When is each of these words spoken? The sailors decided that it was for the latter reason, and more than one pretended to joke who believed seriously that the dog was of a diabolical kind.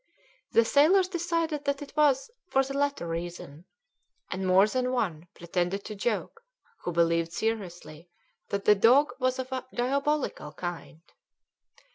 The 0.53 0.65
sailors 0.65 1.07
decided 1.07 1.65
that 1.65 1.83
it 1.83 1.95
was 1.95 2.31
for 2.49 2.63
the 2.63 2.75
latter 2.75 3.07
reason, 3.07 3.65
and 4.31 4.47
more 4.47 4.65
than 4.67 4.91
one 4.91 5.27
pretended 5.35 5.85
to 5.85 5.95
joke 5.95 6.41
who 6.79 6.91
believed 6.91 7.31
seriously 7.33 8.09
that 8.49 8.65
the 8.65 8.73
dog 8.73 9.13
was 9.19 9.37
of 9.37 9.51
a 9.51 9.67
diabolical 9.71 10.53
kind. 10.53 11.01